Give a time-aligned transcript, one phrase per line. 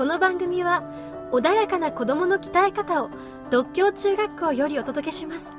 [0.00, 0.82] この番組は
[1.30, 3.10] 穏やかな子供の鍛え方を
[3.50, 5.54] 独協中学校よりお届けします。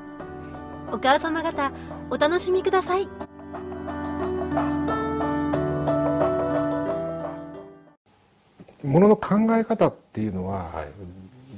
[0.91, 1.71] お母様方
[2.09, 3.05] お楽しみください。
[8.83, 10.87] ものの考え方っていうのは、はい。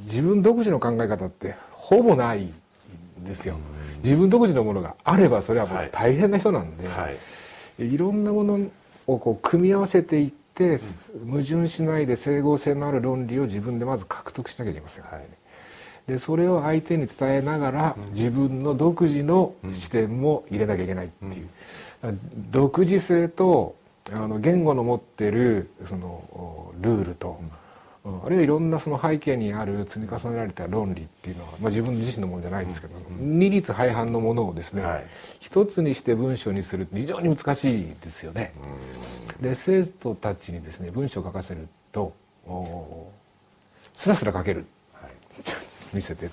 [0.04, 2.54] 自分独自の考え方ってほぼないん
[3.24, 3.56] ですよ。
[4.04, 7.10] 自分独自のものがあればそれはもう大変な人なんで、は
[7.80, 7.86] い。
[7.88, 8.60] い、ろんなもの
[9.08, 15.26] をこう組み合わせていって、矛盾しないで整合性のある論理を自分でまず獲得しなきゃいけません、はい。
[16.08, 21.50] でそれを相手に伝えながら、自分の独自の視点も入れなきゃいけないっていう、
[22.52, 23.76] 独自性と
[24.12, 27.52] あの言語の持ってるそのおルールと、うん。
[28.26, 35.06] あるいはいろんなその背景にある積み重ねられた論理っていうのは、まあ、自分自身のものじゃないですけど、二律背反のものをですね、はい。
[35.40, 38.52] 一つにして文章にするって非常に難しいですよね。
[39.44, 42.14] で生徒たちにですね文章を書かせると
[42.48, 43.12] お
[43.94, 44.66] スラスラ書ける。
[44.94, 45.12] はい。
[45.94, 46.30] 見せて。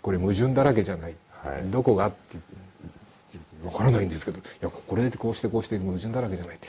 [0.00, 1.70] これ矛盾だらけじゃない、はい。
[1.70, 2.38] どこがって
[3.62, 6.68] 分からないんですけどいやこれでこうしてこうして矛盾だらけじゃないって、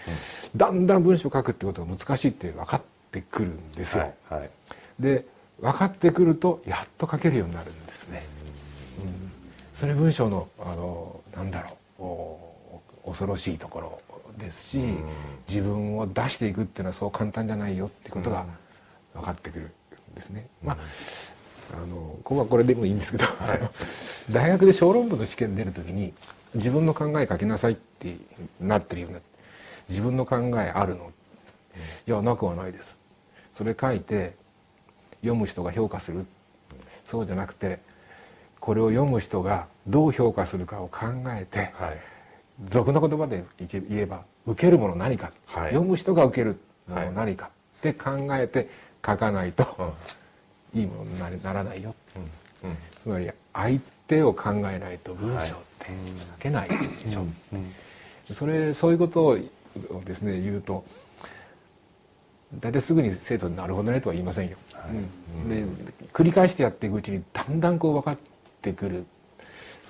[0.56, 2.81] だんだん文章を書くってことが難しいって分かっ
[3.12, 4.12] てくるんですよ。
[4.30, 4.50] はいはい。
[5.00, 5.25] で
[5.62, 8.25] 分かってくるとやっと書けるようになるんですね。
[9.00, 9.31] うん。
[9.75, 13.91] それ文章のあのなんだろうお恐ろしいところ
[14.42, 14.80] ですし、
[15.47, 18.45] 自分を出していくっていうのはそう簡単じゃないよってことが
[19.14, 19.72] 分かってくる
[20.11, 20.47] んですね。
[20.64, 20.78] まあ
[21.73, 23.25] あのここはこれでもいいんですけど、
[24.31, 26.14] 大学で小論文の試験出る時に
[26.56, 28.17] 自分の考え書きなさいって
[28.59, 29.19] なってるような
[29.88, 31.12] 自分の考えあるの。
[32.08, 33.00] いやなくはないです。
[33.53, 34.34] それ書いて
[35.22, 36.25] 読む人が評価する。
[37.06, 37.80] そうじゃなくて
[38.59, 42.00] これを読む人がどう評価するかを考えてはい
[42.67, 45.72] 俗な言葉で言えば受けるもの何か、はい。
[45.72, 48.70] 読む人が受けるもの何かって考えて
[49.06, 49.95] 書かないと、
[50.73, 51.96] いいものにならないよ、
[52.63, 52.78] うん。
[53.02, 57.25] つまり相手を考えないと文章って書けないでしょ、
[58.34, 59.38] それそういうことを
[60.06, 60.84] ですね言うと
[62.59, 64.57] 大体すぐに生徒になるほどねとは言いませんよ、
[65.46, 65.50] うん。
[65.50, 65.66] で
[66.13, 68.18] 繰り返してやっていくうちにだんだんこう分かっ
[68.62, 69.06] てくる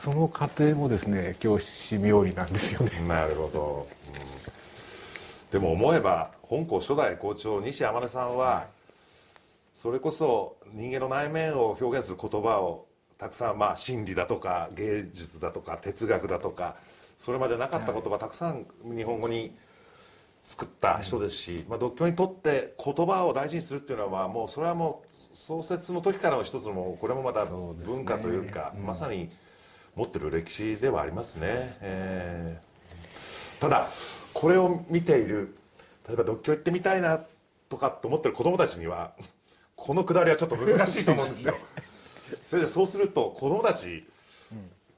[0.01, 2.89] その過程もですね教師冥利なんですよね。
[3.07, 5.51] なるほど、うん。
[5.51, 8.65] でも思えば本校初代校長西天音さんは、
[9.73, 12.87] それこそ人間の内面を表現する言葉を
[13.19, 16.77] たくさんまあ心理だとか芸術だとか哲学だとか
[17.15, 19.55] それまでなかった言葉たくさん日本語に
[20.41, 29.29] 作った人ですし、まあ、独協にとって言葉を大事にするっていうのはもうそれはもう創設の時からの一つのこれもまた文化というかまさに
[29.95, 31.77] 持ってる歴史ではありますね。
[31.81, 33.61] えー。
[33.61, 33.89] ただ
[34.33, 35.55] これを見ている
[36.07, 37.21] 例えば独協行ってみたいな
[37.69, 39.13] とかって思ってる子供たちには
[39.75, 41.55] このくだりはちょっと難しいと思うんですよ。
[42.47, 44.07] それでそうすると子供たち、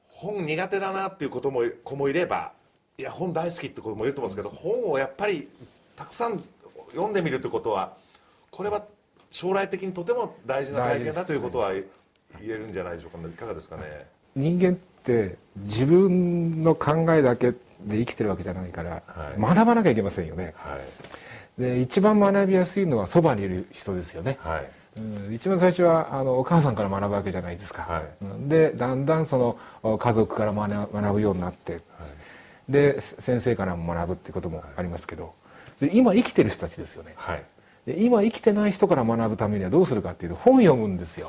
[0.08, 2.54] 本苦手だなっていうことも子もいれば
[2.98, 5.50] いや本大好きって子もいると思うんですけど本をやっぱり
[5.96, 6.44] たくさん
[6.92, 7.98] 読んでみるってことは
[8.52, 8.86] これは
[9.32, 11.84] 将来的にとても大事な体験だということは言
[12.42, 13.30] えるんじゃないでしょうかね。
[13.30, 14.74] いかがですかね人間っ
[15.04, 19.42] て自分の考えだけで生きてるわけじゃないから、はい。
[19.42, 20.54] 学ばなきゃいけませんよね。
[20.58, 20.78] は
[21.58, 21.62] い。
[21.62, 24.68] で一番学びやすいのはそばにいる人ですよね、はい。
[24.98, 28.04] うん一番最初はあのお母さんから学ぶわけじゃないですか、
[28.48, 31.82] でだんだんそのお家族から学学ぶようになって、
[32.70, 35.34] でせ先生からも学ぶっていうこともありますけど
[35.80, 37.14] で今生きてる人たちですよね。
[37.18, 37.44] はい。
[37.86, 41.28] で今生きてない人から学ぶためにはどうするかっていうと本読むんですよ、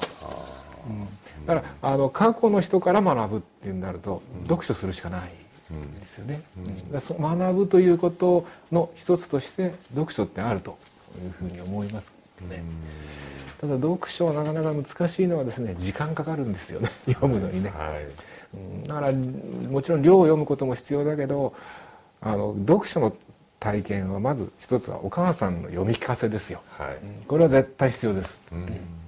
[0.89, 1.07] うん
[1.47, 5.23] だからあの過去の人から学ぶっていうなると、読書するしかない
[5.75, 6.43] んですよね、
[6.93, 7.01] うん。
[7.01, 10.79] そう学ぶということの一つとして読書ってあると
[11.23, 12.13] いうふうに思います
[12.49, 12.63] ね、
[13.61, 16.91] ただ読書はなかなか難しいのはですね時間かかるんですよね。
[17.07, 18.07] 読むのにね、はい。
[18.55, 18.85] うん。
[18.87, 21.55] だからもちろん量を読むことも必要だけど
[22.21, 23.15] あの読書の
[23.61, 26.99] 体験はまず一つはお母さんの読み聞かせですよ、はい。
[27.27, 28.41] これは絶対必要です、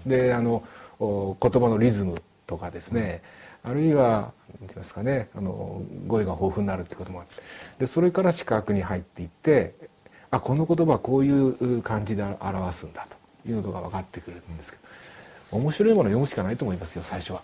[0.06, 0.62] であのお
[0.98, 3.22] 言葉のリズムとかですね、
[3.62, 7.43] あるいは何て言いますかねあの語彙が豊富になるってこともあって
[7.81, 9.75] でそれから視覚に入っていって
[10.31, 13.06] あこの言葉はこういう感じで表すんだ
[13.44, 14.78] というのが分かってくるんですけ
[15.50, 17.43] ど面白いものを読むしかないと思いますよ最初は。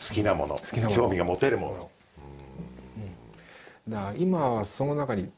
[0.00, 0.96] 好きなものきなもの。
[0.96, 1.90] 興味が持てるもの。
[3.88, 5.30] だから今はその中に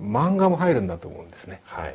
[0.00, 1.60] 漫画も入るんだと思うんですね。
[1.64, 1.94] はい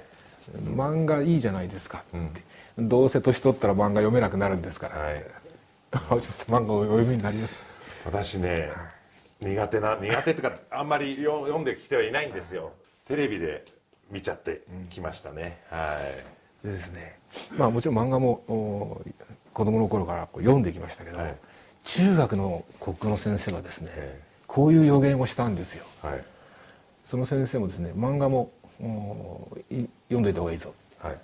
[0.76, 2.42] 漫画いいじゃないですかって、
[2.78, 5.26] どうせ年取ったら漫画読めなくなるんですから、はい。
[6.10, 7.64] 青島さん漫画をお読みになります
[8.06, 8.72] 私ね
[9.40, 12.74] 苦手な苦手っていうかあんまり読読んできてはいないんですよ。
[13.08, 13.66] テレビで
[14.12, 15.98] 見ちゃってきましたね、は
[16.64, 16.68] い。
[16.68, 17.20] でですね。
[17.58, 19.02] まあもちろん漫画もお
[19.54, 21.36] 子供の頃からこう読んできましたけど、はい。
[21.84, 24.22] 中学の国語の先生がですね、え。
[24.48, 25.86] こういう予言をしたんですよ。
[26.02, 26.24] はい。
[27.06, 30.74] その先生もですね漫画も読んどいた方がいいぞ。
[31.00, 31.18] はい。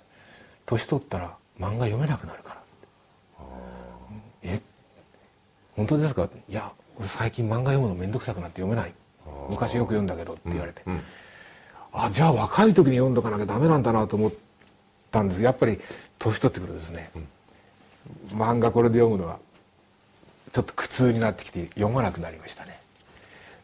[0.66, 2.60] 年取ったら漫画読めなくなるから。
[4.42, 4.60] え？
[5.76, 6.28] 本当ですか？
[6.48, 8.92] いや俺最近漫画読むの面倒くさくなって読めない。
[9.48, 11.00] 昔よく読んだけどって言われて、うん
[11.96, 14.32] あじゃあ若い時に読んどかなきゃダメなんだなと思っ
[15.12, 15.42] たんです。
[15.42, 15.78] やっぱり
[16.18, 17.08] 年取ってくるとですね、
[18.30, 19.38] 漫画これで読むのは
[20.52, 22.80] ちょっと苦痛になってきて読まなくなりましたね、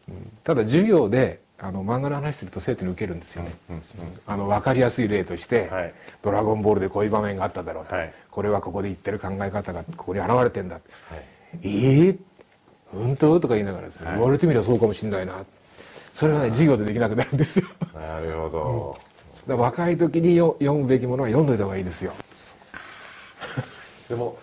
[0.07, 0.31] うん。
[0.45, 3.53] ただ授業であの漫画の話すると生徒に受けるんですよね、
[4.25, 5.93] あの分かりやすい例として、はい。
[6.23, 8.13] ドラゴンボールでこういう場面があっただろうと、はい。
[8.31, 10.83] これはここで言ってる考え方がここに現れてんだ、はい。
[11.61, 12.15] ええ
[12.91, 13.39] 本当？
[13.39, 14.15] とか言いながらですね、はい。
[14.15, 15.45] 言われてみればそうかもしれないな。
[16.15, 17.67] それがね授業でできなくなるんですよ。
[17.93, 18.97] なるほど、
[19.47, 22.13] だから若い時によ読むべきものは読んどいた方がいいですよ。
[24.09, 24.37] でも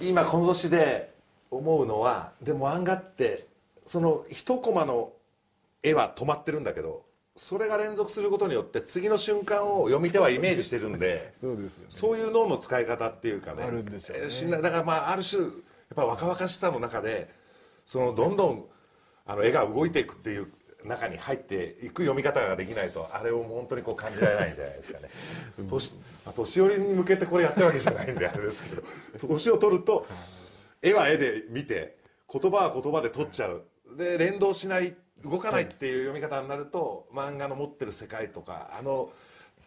[0.00, 1.14] 今この年で
[1.50, 3.46] 思うのはでも漫画って
[3.86, 5.12] その一コマの
[5.82, 13.62] 絵は止まってるんだけどそれが連続することによって次の瞬間を読み手はイメージしてるんでそうですそういう脳の使い方っていうかね。
[13.62, 14.62] あるんでしょうね。
[14.62, 15.52] だからまあある種やっ
[15.94, 17.30] ぱ若々しさの中で
[17.86, 18.64] そのどんどん
[19.24, 20.48] あの絵が動いていくっていう
[20.84, 25.08] 中に入っていく読み方ができないとあれを本当にこう感じられないんじゃないですかね。
[25.68, 25.94] 年
[26.24, 28.82] まあ年寄りに向けてこれやってるわけじゃないんであれですけど
[29.28, 30.06] 年を取ると
[30.82, 31.98] 絵は絵で見て
[32.32, 33.62] 言葉は言葉で取っちゃう。
[33.96, 39.10] で連動しない動かないっていう読み方になると漫画の持ってる世界とかあの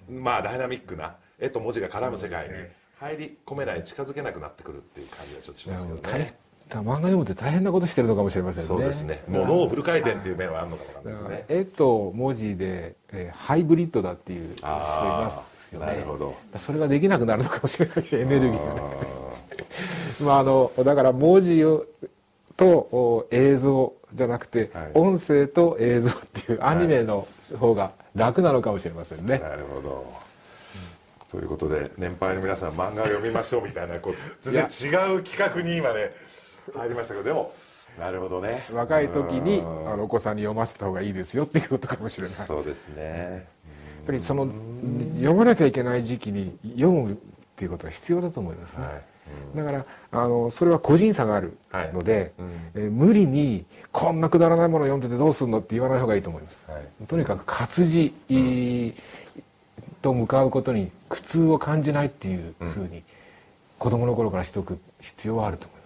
[0.09, 2.53] まあダイナミックな絵と文字が絡む世界に
[2.99, 6.35] 入り込めない近づけなくなってくるっていう感じがちょっとしますけどね
[6.79, 8.67] 漫画読むって大変なことしてるのかもしれませんね。
[8.67, 9.21] そうですね。
[9.27, 11.45] もう脳フル回転っていう面はあるのかもですね。
[11.49, 15.85] 絵と文字で、えーハイブリッドだっていう人いますよね。
[15.87, 16.35] なるほど。
[16.57, 17.95] それができなくなるのかもしれない。
[18.13, 18.81] エネルギーがね
[20.23, 21.85] まああのだから文字を
[22.61, 24.91] とお映像じゃなくて、はい。
[24.93, 27.27] 音声と映像っていうアニメの
[27.59, 30.13] 方が楽なのかもしれませんね、なるほど。
[31.31, 36.11] ということで年配の皆さん漫画を読みましょうみたいなこう全然違う企画に今ね
[36.75, 37.53] 入りましたけどでも
[37.97, 38.67] なるほどね。
[38.71, 39.93] 若い時にうん。
[39.93, 42.37] あのお子さんに読ませた方がいいですよっていうことかもしれない。
[42.37, 43.47] やっそうですね。
[44.05, 44.47] ぱりその
[45.15, 47.15] 読まなきゃいけない時期に読むっ
[47.55, 49.10] ていうことが必要だと思いますね、はい
[49.55, 51.57] だからあのそれは個人差がある
[51.93, 52.31] ので、はい。
[52.75, 57.05] えー無理にこんなくだらないものを読んでてどうするのって言わない方がいいと思います、はい。
[57.07, 58.13] とにかく活字、
[60.01, 63.03] と向かうことに苦痛を感じないっていうふうに
[63.77, 65.80] 子供の頃からしておく必要はあると思います